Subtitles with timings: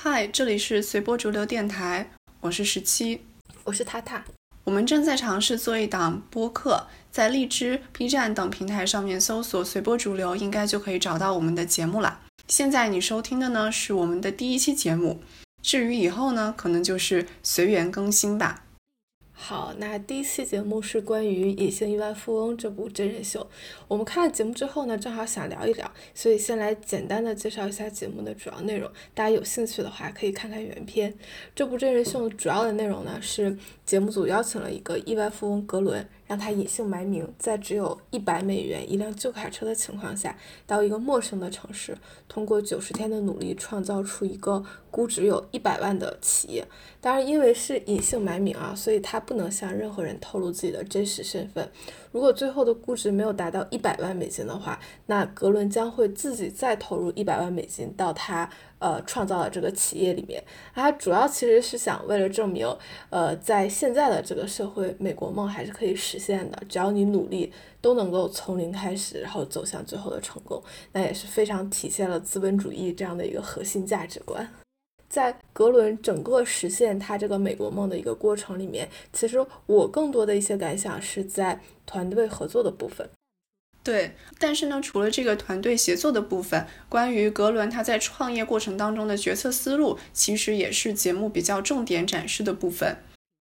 [0.00, 2.08] 嗨，这里是随波逐流电台，
[2.38, 3.20] 我是十七，
[3.64, 4.24] 我是塔塔。
[4.62, 12.20] 我们正在尝试做一档播客，在荔枝、B 站等平台上面搜索“随波逐流”，应该就可以找到我们的节目了。
[12.46, 15.20] 现在你收听的呢是我们的第一期节目，
[15.62, 18.62] 至于以后呢，可能就是随缘更新吧。
[19.40, 23.48] 好，那第一期节目是关于《隐形亿万富翁》这部真人秀。
[23.86, 28.90] 我们看了节目之后呢，正好想聊一聊，所以先来简单的介绍一下节目的主要内容。
[29.14, 31.14] 大家有兴趣的话，可以看看原片。
[31.54, 33.56] 这部真人秀主要的内容呢，是
[33.86, 36.06] 节目组邀请了一个亿万富翁格伦。
[36.28, 41.96] 让他隐姓埋名，在只有一百美元一辆旧卡车的情况下，到一个陌生的城市，
[42.28, 46.64] 通过九十天的努力，创造出一个估值有一百万的企业。
[47.00, 51.68] 当然，因为是隐姓埋名啊，所以他不能向任何人透露自己的真实身份。
[52.12, 60.42] 如果最后的估值没有达到一百万美金的话，那格伦将会自己再投入一百万美金到他呃创造的这个企业里面。
[60.74, 62.66] 他主要其实是想为了证明，
[63.10, 70.62] 呃，在现在的这个社会，美国梦还是可以实现的，只要你努力，都能够从零开始，然后走向最后的成功。
[70.92, 74.48] 那也是非常体现了资本主义这样的一个核心价值观。
[75.08, 83.08] 在格伦整个实现他这个美国梦的一个过程里面，其实我更多的一些感想是在团队合作的部分。
[83.88, 92.98] 对，但是呢，除了这个团队协作的部分，关于格伦他在创业过程当中的决策思路，其实也是节目比较重点展示的部分。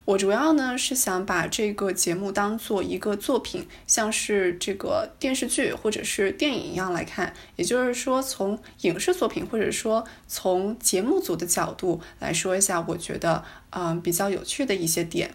[0.05, 7.33] 我主要呢是想把这个节目当做一个作品，像是这个电视剧或者是电影一样来看。
[7.55, 15.31] 也就是说，从影视作品或者说从节目组的角度来说一下，我觉得嗯比较有趣的一些点。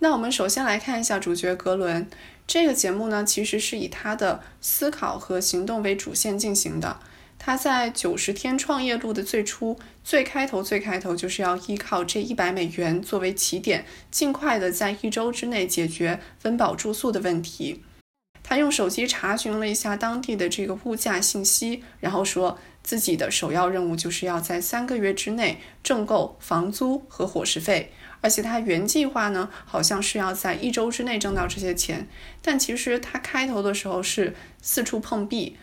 [0.00, 2.08] 那我们首先来看一下主角格伦
[2.46, 7.00] 这个节目呢，其实是以他的思考和行动为主线进行的。
[7.38, 17.84] 他在九十天创业路的最初，最开头最开头就是要依靠这一百美元作为起点，尽快的在一周之内解决温饱住宿的问题。
[18.42, 32.08] 他用手机查询了一下当地的这个物价信息，然后说自己的首要任务就是要在三个月之内挣够房租和伙食费，而且他原计划呢好像是要在一周之内挣到这些钱，
[32.42, 35.56] 但其实他开头的时候是四处碰壁。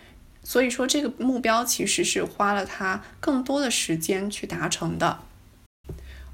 [0.43, 5.21] 所以说，这个目标其实是花了他更多的时间去达成的。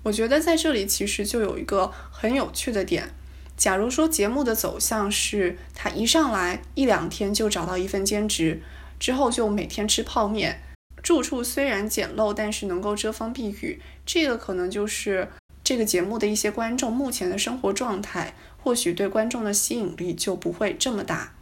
[0.03, 3.11] 我觉得在这里其实就有一个很有趣的点。
[3.55, 8.61] 假如说节目的走向是他一上来一两天就找到一份兼职，
[8.99, 10.61] 之后就每天吃泡面，
[11.01, 15.29] 住处虽然简陋，但是能够遮风避雨，这个可能就是
[15.63, 21.33] 这个节目的一些观众目前的生活状态，或许对观众的吸引力就不会这么大。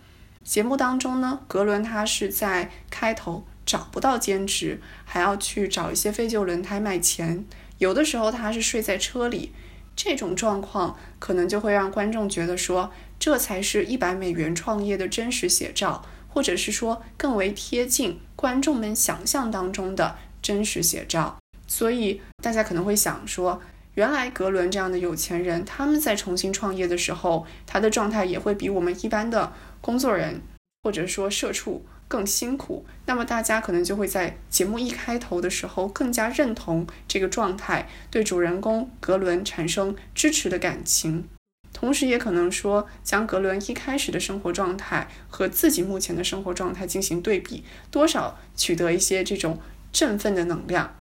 [0.43, 7.45] 节目当中呢，格伦他是在开头找不到兼职，还要去找一些废旧轮胎卖钱。
[7.77, 9.51] 有的时候他是睡在车里，
[9.95, 21.37] 这种状况可能就会让观众觉得说，这才是一百美元创业的真实写照，或者是说更为贴近观众们想象当中的真实写照。
[21.67, 23.61] 所以大家可能会想说，
[23.95, 29.53] 原来格伦这样的有钱人，他们在重新创业的时候，他的状态也会比我们一般的。
[29.81, 30.41] 工作人
[30.83, 41.29] 或者说社畜更辛苦，那么大家可能就会在节目一开头的时候更加认同这个状态，对主人公格伦产生支持的感情，
[41.71, 49.59] 同时也可能说将格伦一开始的生活状态和自己目前的生活状态进行对比，多少取得一些这种
[49.93, 50.93] 振奋的能量。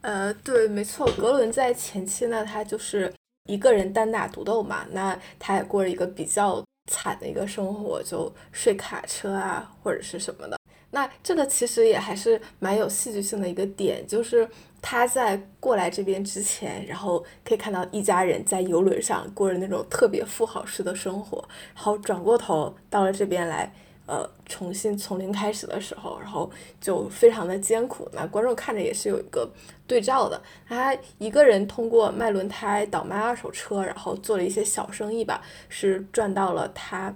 [0.00, 3.12] 呃，对，没错，格伦在前期呢，他就是
[3.48, 6.64] 一个人单打独斗嘛，那他也过了一个比较。
[6.88, 10.56] 惨的一个生活，就睡卡车啊，或者是什么的。
[10.92, 14.48] 那这个其实也还是蛮有戏剧性的一个点，就是
[14.80, 23.74] 他在过来这边之前，然后可以看到一家人在游轮上过着那种特别富豪式的生活，然后转过头到了这边来。
[24.06, 26.50] 呃，重新从零开始的时候，然后
[26.80, 28.08] 就非常的艰苦。
[28.12, 29.50] 那观众看着也是有一个
[29.86, 30.40] 对照的。
[30.66, 37.14] 他一个人通过卖轮胎、倒卖二手车，然后做了一些小生意吧，是赚到了他。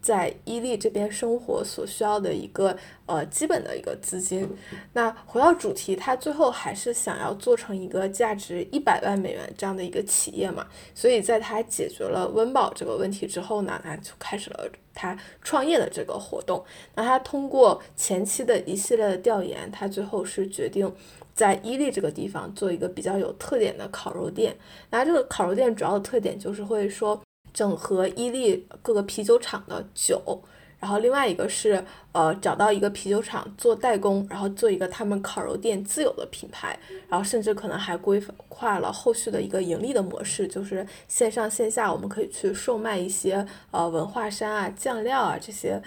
[0.00, 2.76] 在伊利这边生活所需要的一个
[3.06, 4.48] 呃基本的一个资金。
[4.94, 10.66] 那回到主题，他最后还是想要做成一个价值一百万美元这样的一个企业嘛？
[10.94, 16.64] 所以在他解决了温饱这个问题之后呢，他就开始了他创业的这个活动。
[16.94, 20.90] 那他通过前期的一系列的调研，他最后是决定
[21.34, 24.56] 在伊利这个地方做一个比较有特点的烤肉店。
[24.90, 27.20] 那这个烤肉店主要的特点就是会说。
[27.52, 30.42] 整合伊利各个啤酒厂的酒，
[30.78, 45.80] 然后另外一个是呃找到一个啤酒厂做代工，然后做一个他们烤肉店自有的品牌，然后甚至可能还规划了后续的一个盈利的模式，就是线上线下我们可以去售卖一些呃文化衫啊、酱料啊这些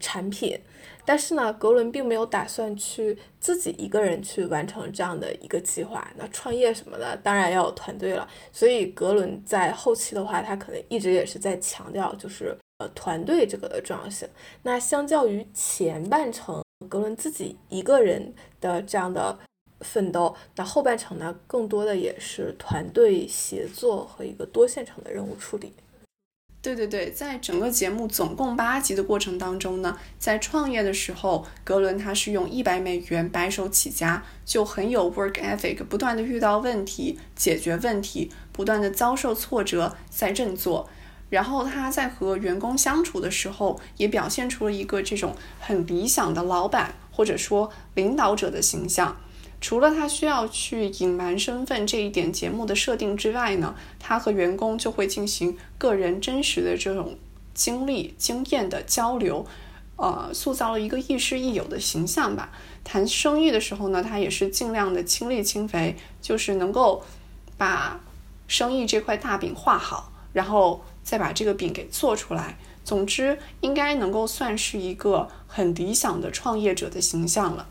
[0.00, 0.58] 产品。
[1.04, 6.08] 但是呢，格伦并没有打算去自己一个人去完成这样的一个计划。
[6.16, 8.28] 那创业什么的，当然要有团队了。
[8.52, 14.28] 所以格伦在后期的话，他可能一直也是在强调，就是呃团队这个的重要性。
[14.62, 19.36] 那相较于前半程格伦自己一个人的这样的
[19.80, 25.72] 奋斗，那后半程呢，更多的也是团队协作和一个多线程的任务处理。
[26.62, 40.88] 对对对，在整个节目总共八集的过程当中呢，在创业的时候，格伦他是用一百美元白手起家，就很有 work ethic，不断的遇到问题，解决问题，不断的遭受挫折，在振作。
[41.30, 49.16] 然后他在和员工相处的时候，也表现出了一个这种很理想的老板或者说领导者的形象。
[49.60, 57.18] 除了他需要去隐瞒身份这一点节目的设定之外呢，他和员工就会进行个人真实的这种
[57.52, 59.46] 经历、经验的交流，
[59.96, 62.50] 呃，塑造了一个亦师亦友的形象吧。
[62.82, 67.04] 谈生意的时候呢，他也是尽量的亲力亲为，就是能够
[67.58, 68.00] 把
[68.48, 72.56] 生意这块大饼画好，然后再把这个饼给做出来。
[72.82, 77.68] 总之，应该能够算是一个很理想的创业者的形象了。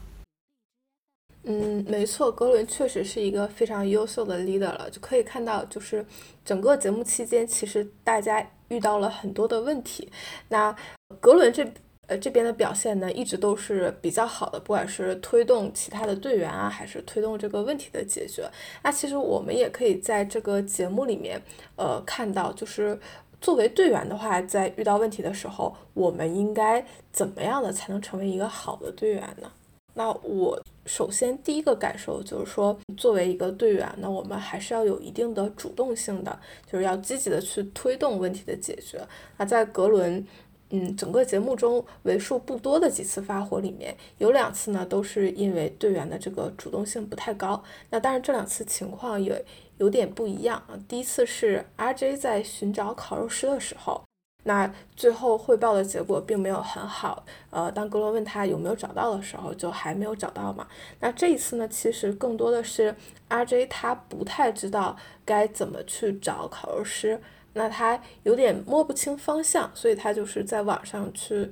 [1.51, 6.05] 嗯，没错，格伦确实是一个非常优秀的 leader 了，就可以看到，就是
[6.45, 10.11] 整个节目期间，其实大家遇到了很多的问题。
[10.49, 10.75] 那
[11.19, 11.67] 格伦这
[12.05, 18.47] 呃这边的表现呢，一直都是比较好的，不管是推动其他的队员啊，还是推动这个问题的解决。
[18.83, 21.41] 那其实我们也可以在这个节目里面，
[21.77, 22.99] 呃，看到，就是
[23.41, 29.51] 作为队员的话，在遇到问题的时候，我们应该怎么样的才能成为一个好的队员呢？
[29.99, 30.57] 那我。
[30.85, 38.99] 首先，第一个感受就是说，作为一个队员，那我们还是要有一定的主动性的，就是要积极的去推动问题的解决。
[39.37, 40.25] 那在格伦，
[40.71, 47.63] 嗯，整个节目中为数不多的几次发火里面，有两次呢，都是因为队员的这个主动性不太高。
[47.91, 49.45] 那当然，这两次情况也
[49.77, 50.73] 有点不一样啊。
[50.87, 54.01] 第一次是 RJ 在寻找烤肉师的时候。
[54.43, 60.65] 那最后汇报的结果并没有很好，呃，当格伦问他有没有找到的时候，就还没有找到嘛。
[61.01, 62.95] 那这一次呢，其实更多的是
[63.29, 64.95] RJ 他不太知道
[65.25, 67.21] 该怎么去找烤肉师，
[67.53, 71.51] 那他有点摸不清方向，所以他就是在网上去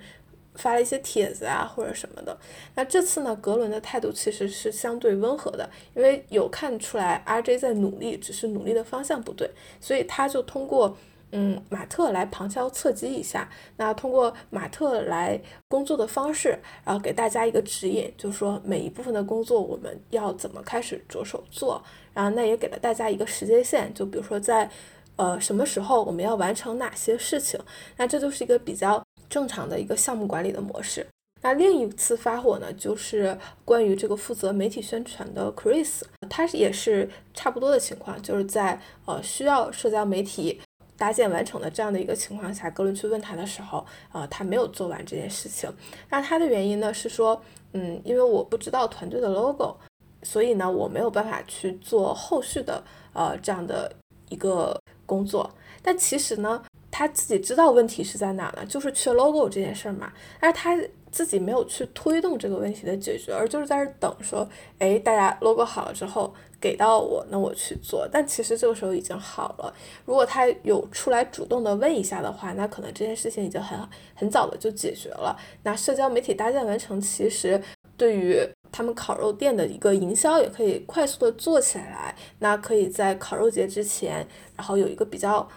[0.55, 2.35] 发了一些帖子啊或者什么的。
[2.73, 9.51] 那这次呢，格伦的态度其实是相对温和的，因为有看出来 RJ 在努力，只是努力的方向不对，
[9.81, 10.97] 所以他就通过。
[11.33, 15.37] 嗯，马特来旁敲侧击一下，那通过马特来
[15.67, 21.83] 工作的方式，然后给大家一个指引，就是说每一部分的工作我们要怎么开始着手做，
[22.13, 24.69] 然后那也给了大家一个时间线，就比如说在
[25.17, 27.59] 呃什么时候我们要完成哪些事情，
[27.97, 31.05] 那这就是一个比较正常的一个项目管理的模式。
[31.41, 40.61] 那另一次发火呢，就是关于这个负责媒体宣传的 Chris，他也是差不多的情况，就是在呃需要社交媒体。
[40.97, 45.71] 搭建完成的这样的一个情况下，格伦去问他的时候，呃，他没有做完这件事情。
[46.09, 47.39] 那他的原因呢是说，
[47.73, 49.77] 嗯，因为我不知道团队的 logo，
[50.23, 52.83] 所以呢，我没有办法去做后续的
[53.13, 53.93] 呃这样的
[54.29, 54.75] 一个
[55.05, 55.49] 工作。
[55.83, 60.11] 但其实呢，他自己知道问题是在哪呢，就是缺 logo 这件事儿嘛。
[60.41, 60.75] 但是他
[61.11, 64.49] 自己没有去推动这个问题的解决，而就是在这等说，
[64.79, 66.33] 哎，大家 logo 好了之后。
[66.59, 68.07] 给到我，那我去做。
[68.11, 69.73] 但其实这个时候已经好了。
[70.05, 73.79] 如果他有出来主动的问一下的话，那可能这件事情已经很
[74.15, 75.37] 很早的就解决了。
[75.63, 77.61] 那社交媒体搭建完成，其实
[77.95, 78.39] 对于
[78.71, 82.15] 他们烤肉店的一个营销也可以快速的做起来。
[82.39, 85.47] 那可以在烤肉节之前，然后有一个比较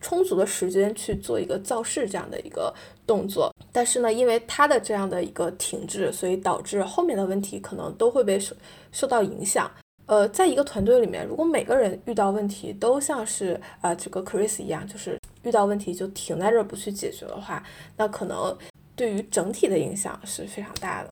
[0.00, 2.72] 充足的时间去做一个造势这样的一个
[3.06, 3.52] 动作。
[3.72, 8.54] 但是呢，因为他的这样的一个停滞，所以导致后面的问题可能都会被受
[8.92, 9.70] 受到影响。
[10.10, 17.62] 呃，在一个团队里面，如果每个人遇到问题都像是啊这个 Chris 一样，就是遇到问题就停在这儿不去解决的话，
[17.96, 18.58] 那可能
[18.96, 21.10] 对于整体的影响是非常大的。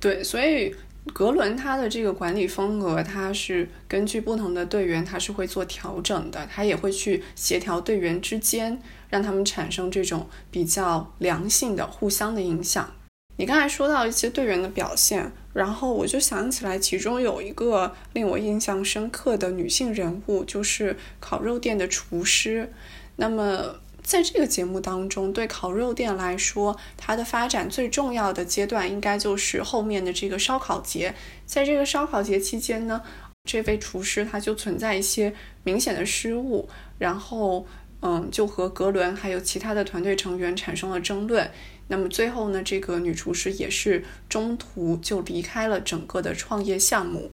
[0.00, 0.74] 对，所以
[1.12, 12.90] 格伦他的这个管理风格，他是根据不同的队员，他是会做调整的，他也会去协调队员之间，让他们产生这种比较良性的互相的影响。
[13.36, 22.72] 你刚才说到一些队员的表现，然后我就想起来，其中有一个令我印象深刻的女性人物，就是烤肉店的厨师。
[23.16, 31.14] 那么在这个节目当中，对烤肉店来说，它的发展最重要的阶段应该就是后面的这个烧烤节。
[31.46, 33.02] 在这个烧烤节期间呢，
[33.44, 37.66] 这位厨师他就存在一些明显的失误，然后
[38.02, 41.50] 嗯，就和格伦还有其他的团队成员产生了争论。
[41.90, 47.28] 那么最后呢，这个女厨师也是中途就离开了整个的创业项目。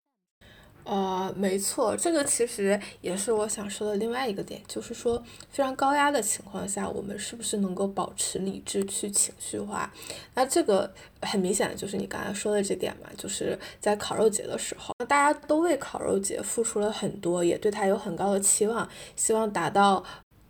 [0.85, 9.91] 呃，没错，这个其实也是我想说的另外一个点，就是说非常高压的情况下，我们是不是能够保持理智去情绪化？
[10.35, 10.93] 那这个
[11.23, 20.01] 很明显的就是你刚才说的这点嘛，就是在烤肉节的时候，大家都为烤肉节付出了很多，也对他有很高的期望，希望达到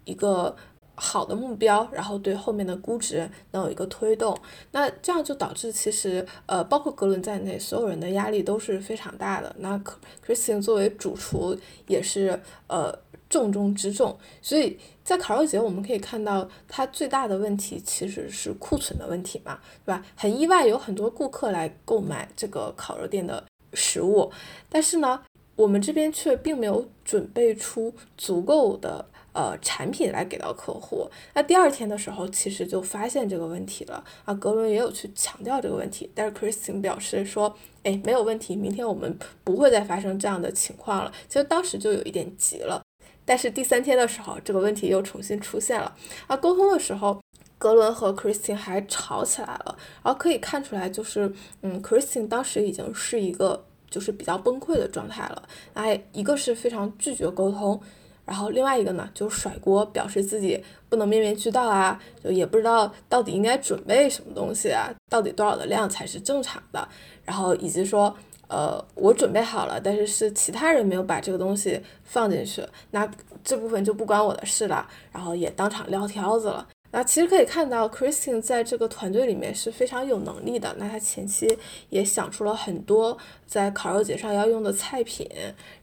[0.03, 0.55] 一个。
[0.95, 4.37] 好的目标，然后对后面的估值能有一个推动，
[4.71, 9.53] 那这样就导致其实呃，包括格伦在内，所有人的压力都是非常大的。
[9.59, 9.77] 那
[10.25, 12.97] Christian 作为主厨也是呃
[13.29, 20.05] 重中之重，所以在烤肉节我们可以看到，它最大的问题其实是库存的问题嘛，对吧？
[20.15, 24.31] 很意外，有很多顾客来购买这个烤肉店的食物，
[24.69, 25.21] 但是呢，
[25.57, 29.05] 我们这边却并没有准备出足够的。
[29.35, 31.09] 呃，产品来给到客户。
[31.33, 34.33] 那第二天的时候，其实就发现这个问题了啊。
[34.33, 41.11] 格伦也有去强调这个问题，但是 Christine 表示说，哎，没有问题，明天我们不会再发生这样的情况了。
[41.27, 42.81] 其实当时就有一点急了，
[43.25, 45.93] 但是第三天的时候，这个问题又重新出现了
[46.27, 46.37] 啊。
[46.37, 47.21] 沟通的时候，
[47.57, 51.29] 格伦和 Christine 还吵起来了，然后可以看出来，就是
[51.61, 55.43] 嗯，Christine 当时已经是一个就是比较崩溃的状态了。
[55.73, 57.81] 哎，一个是非常拒绝沟通。
[58.25, 66.87] 然后另外一个呢，就甩锅，表示自己不能面面俱到啊，就也不知道到底应该准备什么东西啊，到底多少的量才是正常的，
[67.23, 68.15] 然后以及说，
[68.47, 73.09] 呃，我准备好了，但是是其他人没有把这个东西放进去，那
[73.43, 76.67] 这部分就不关我的事了，然后也当场撂挑子了。
[76.97, 80.73] 那其实可以看到，Christine 在这个团队里面是非常有能力的。
[80.79, 81.45] 那他前期
[81.89, 85.29] 也想出了很多在烤肉节上要用的菜品，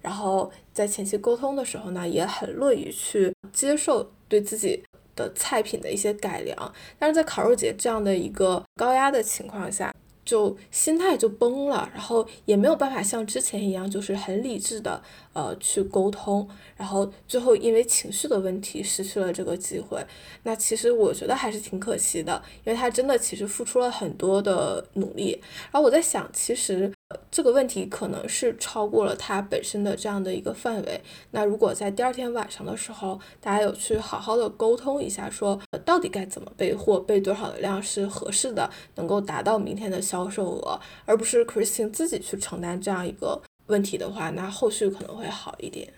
[0.01, 4.83] 然后在前期沟通的时候呢，也很乐于去接受对自己
[5.15, 6.75] 的菜品的一些改良。
[6.99, 9.95] 但是在烤肉节这样的一个高压的情况下，
[10.33, 15.03] 就心态就崩了，然后也没有办法像之前一样，就是很理智的
[15.35, 20.03] 呃去沟通，然后最后因为情绪的问题失去了这个机会。
[20.45, 25.39] 那其实我觉得还是挺可惜的，因为他真的其实付出了很多的努力。
[25.71, 26.91] 然后我在想，其实。
[27.31, 31.01] 这个问题可能是超过了它本身的这样的一个范围。
[31.31, 45.93] 那如果在第二天晚上的时候，大家有去好好的沟通一下，说到底该怎么备货，备多少的量是合适的，能够达到明天的销售额，而不是 Christine 自己去承担这样一个问题的话，那后续可能会好一点。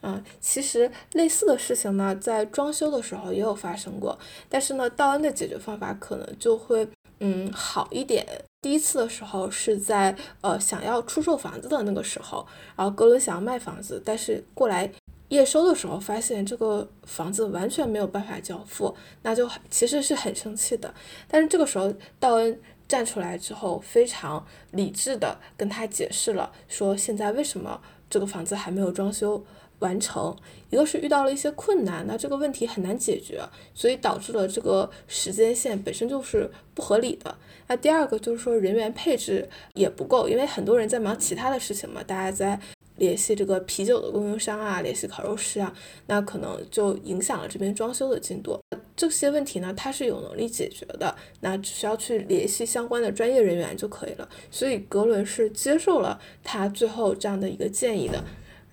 [0.00, 4.16] 嗯，其实类似的事情呢，在装修的时候也有发生过，
[4.48, 8.24] 但是呢，道恩的解决方法可能就会嗯好一点。
[8.60, 14.90] 第一次的时候是在呃想要出售房子的那个时候，然后格伦想要卖房子，但是过来
[15.28, 20.92] 验收的时候发现这个房子完全没有办法交付，那就其实是很生气的。
[21.28, 29.44] 但是这个时候道恩站出来之后，非常理智的跟他解释了，说现在为什么这个房子还没有装修。
[29.80, 30.36] 完成，
[30.70, 33.40] 一个是遇到了一些困难，那这个问题很难解决，
[33.74, 37.34] 所以导致了这个时间线本身就是不合理的。
[37.68, 42.58] 那第二个就是说人员配置也不够，因为很多人在忙其他的事情嘛，大家在
[42.96, 45.72] 联系这个啤酒的供应商啊，联系烤肉师啊，
[46.06, 48.58] 那可能就影响了这边装修的进度。
[48.96, 54.28] 这些问题呢，他是有能力解决的，那只需要去联系相关的专业人员就可以了。
[54.50, 58.24] 所以格伦是接受了他最后这样的一个建议的，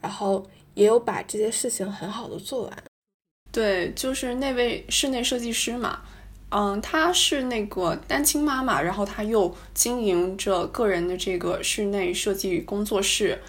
[0.02, 0.44] 然后。
[0.76, 2.84] 也有把这些事情很好的做完，
[3.52, 6.02] 对，就是那位室内设计师嘛，
[6.50, 13.42] 嗯，她是那个单亲妈妈，然后她又经营着个人的这个室内设计工作室。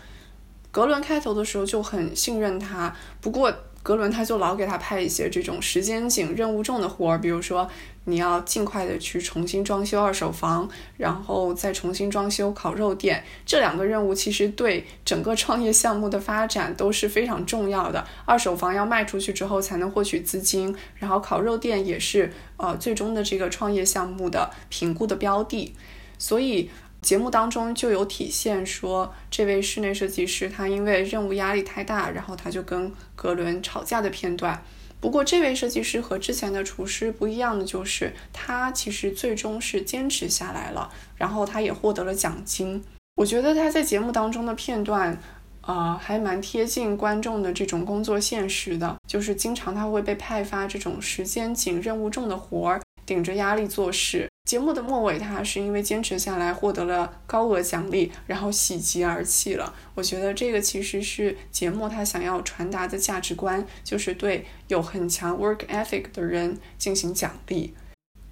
[0.71, 3.53] 格伦开头的时候就很信任他，不过。
[3.87, 7.71] 格伦他就老给他派一些这种时间紧、任务重的活儿，比如说
[8.07, 13.23] 你要尽快的去重新装修二手房，然后再重新装修烤肉店。
[13.45, 18.05] 这两个任务其实对整个创业项目的发展都是非常重要的。
[18.25, 25.73] 二手房要卖出去之后才能获取资金，然后烤肉店也是呃最终的这个创业项目的评估的标的，
[26.19, 26.69] 所以。
[27.03, 34.61] 节目当中就有体现说，这位室内设计师他因为任务压力太大，然后他就跟格伦吵架的片段。
[34.99, 42.83] 不过，这位设计师和之前的厨师不一样的就是，他其实最终是坚持下来了，然后他也获得了奖金。
[43.17, 45.17] 我觉得他在节目当中的片段，
[45.61, 54.29] 呃，还蛮贴近观众的这种工作现实的，就是经常他会被派发这种时间紧、任务重的活儿，顶着压力做事。
[54.47, 59.75] 节目的末尾，他是因为坚持下来获得了高额奖励，然后喜极而泣了。
[59.97, 67.75] 我觉得这个其实是节目他想要传达的价值观，就是对有很强 work ethic 的人进行奖励。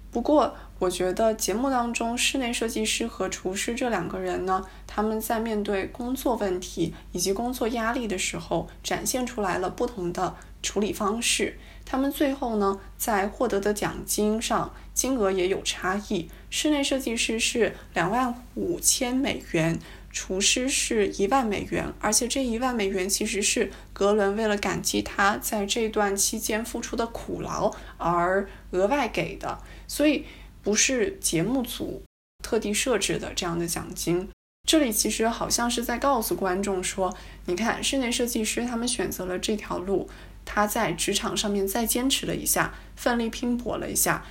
[0.09, 11.59] 不过，我觉得节目当中室内设计师和厨师这两个人呢，他们在面对工作问题以及工作压力的时候，展现出来了不同的处理方式。
[11.85, 16.27] 他们最后呢，在获得的奖金上金额也有差异。
[16.49, 19.77] 室内设计师是两万五千美元，
[20.09, 30.25] 厨师是一万美元，而且这一万美元其实是格伦为了感激他在这段期间付出的苦劳而额外给的，所以
[30.63, 32.01] 不是节目组
[32.41, 34.29] 特地设置的这样的奖金。
[34.67, 40.09] 这里其实好像是在告诉观众说，你看室内设计师他们选择了这条路。
[40.47, 44.23] 他在职场上面再坚持了一下，奋力拼搏了一下，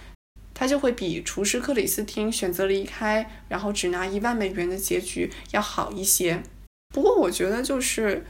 [0.65, 6.43] 他就会比厨师克里斯汀选择离开，然后只拿一万美元的结局要好一些。
[6.95, 8.25] 不过我觉得就是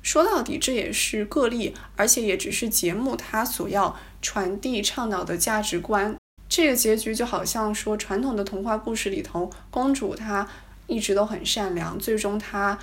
[0.00, 6.14] 说到底这也是个例，而且也只是节目它所要传递倡导的价值观。
[6.48, 10.48] 这个结局就好像说传统的童话故事里头，公主她
[10.86, 12.78] 一直都很善良，最终她。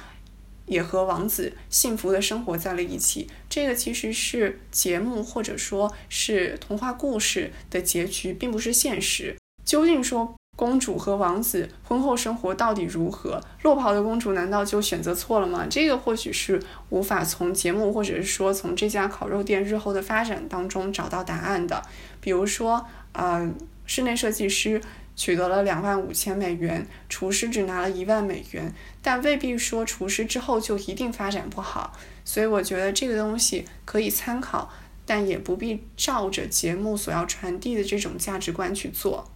[0.69, 3.27] 也和王子幸福的生活在了一起。
[3.49, 9.35] 这个其实是节目或者说是童话故事的结局，并不是现实。
[9.65, 13.41] 究竟说公主和王子婚后生活到底如何？
[13.63, 15.67] 落跑的公主难道就选择错了吗？
[15.69, 21.81] 这个或许是无法从节目或者是说从这家烤肉店日后的发展当中找到答案的。
[22.21, 23.51] 比如说，呃，
[23.85, 24.79] 室内设计师。
[25.19, 31.91] 取得了两万五千美元，厨师只拿了一万美元，但未必说厨师之后就一定发展不好，
[32.23, 34.71] 所以我觉得这个东西可以参考，
[35.05, 39.29] 但也不必照着节目所要传递的这种价值观去做。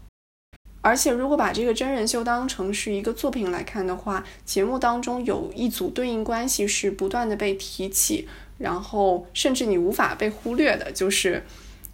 [0.79, 11.43] 而且，如果把这个真人秀当成是一个作品来看的话，节目当中有一组对应关系是不断的被提起，然后甚至你无法被忽略的，就是。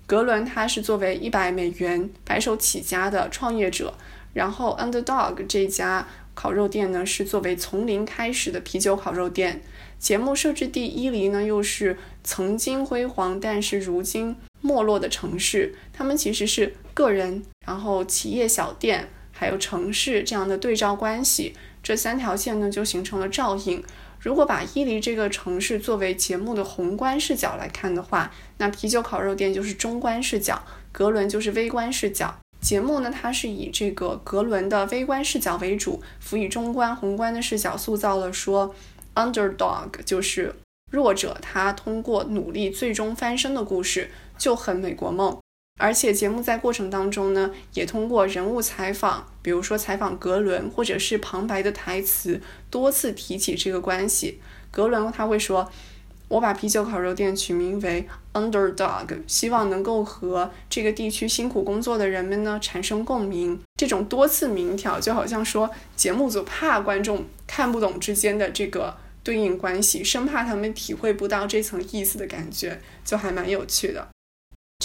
[0.09, 3.93] 格伦他是作为一百美元白手起家的创业者，
[4.33, 9.61] 然后 Underdog 这家烤肉店呢是作为从零开始的啤酒烤肉店。
[9.99, 15.75] 节目设置地伊犁呢又是曾经辉煌但是如今没落的城市。
[15.93, 23.83] 他们其实是个人，然后企业小店，还有城市这样的对照关系，这三条线呢就形成了照应。
[24.19, 32.37] 如果把伊犁这个城市作为节目的宏观视角来看的话，那啤酒烤肉店就是中观视角，格伦就是微观视角。
[32.59, 38.75] 节目呢，它是以这个格伦的微观视角为主，辅以中观、宏观的视角，塑造了说
[39.15, 40.53] ，underdog 就是
[40.91, 45.37] 弱者，他通过努力最终翻身的故事，就很美国梦。
[45.79, 54.41] 而且节目在过程当中呢，也通过人物采访，比如说采访格伦，或者是旁白的台词，多次提起这个关系。
[54.71, 55.71] 格伦他会说
[56.27, 74.09] ：“我把啤酒烤肉店取名为 Underdog，希望能够和这个地区辛苦工作的人们呢产生共鸣。”这种多次明挑，就好像说节目组怕观众看不懂之间的这个对应关系，生怕他们体会不到这层意思的感觉，就还蛮有趣的。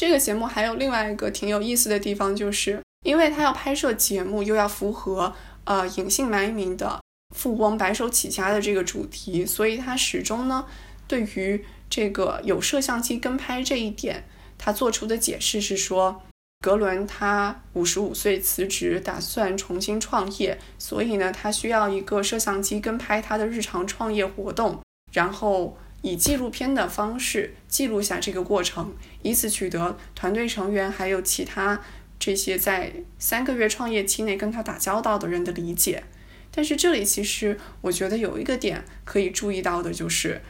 [0.07, 7.01] 这个节目还有另外一个挺有意思的地方，就是因为他要拍摄节目，又要符合呃隐姓埋名的
[7.35, 10.67] 富翁白手起家的这个主题，所以他始终呢
[11.09, 16.21] 对于这个有摄像机跟拍这一点，他做出的解释是说，
[16.61, 24.83] 格伦他五十五岁辞职，打算重新创业，所以呢他需要一个摄像机跟拍他的日常创业活动，
[25.15, 25.79] 然后。
[26.05, 31.81] 以纪录片的方式记录下这个过程，以此取得团队成员还有其他
[32.19, 36.05] 这些在三个月创业期内跟他打交道的人的理解。
[36.51, 40.43] 但是这里其实我觉得有一个点可以注意到的就是，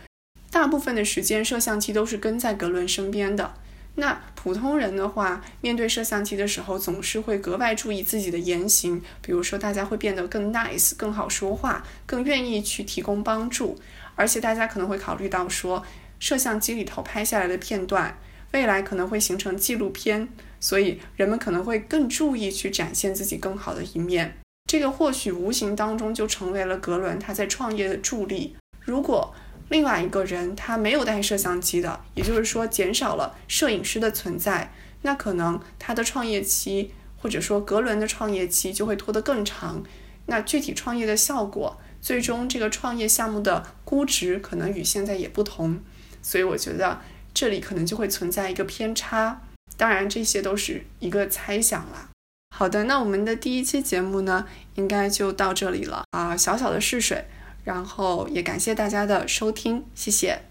[0.50, 3.54] 大部分的时间摄像机都是跟在格伦身边的。
[3.94, 13.78] 那普通人的话，面对摄像机的时候，总是会格外注意自己的言行，比如说大家会变得更 nice，更好说话，更愿意去提供帮助。
[14.16, 15.84] 而且大家可能会考虑到说，
[16.18, 18.16] 摄像机里头拍下来的片段，
[18.52, 20.28] 未来可能会形成纪录片，
[20.60, 24.36] 所以人们可能会更注意去展现自己更好的一面。
[24.70, 28.56] 这个或许无形当中就成为了格伦他在创业的助力。
[28.80, 29.34] 如果
[29.68, 34.72] 另外一个人他没有带摄像机的，也就是说减少了摄影师的存在，
[35.02, 39.82] 那可能他的创业期或者说格伦的创业期就会拖得更长。
[40.26, 41.78] 那具体创业的效果。
[42.04, 45.80] 最终这个创业项目的估值可能与现在也不同，
[46.20, 47.00] 所以我觉得
[47.32, 49.40] 这里可能就会存在一个偏差。
[49.78, 52.10] 当然，这些都是一个猜想啦。
[52.54, 57.24] 好的，那我们的第一期节目呢，应该就到这里了啊，小小的试水，
[57.64, 60.42] 然后也感谢大家的收听，谢谢。